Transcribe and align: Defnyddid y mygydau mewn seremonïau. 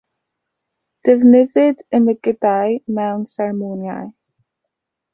Defnyddid 1.07 1.85
y 1.97 2.01
mygydau 2.07 2.75
mewn 3.01 3.31
seremonïau. 3.37 4.13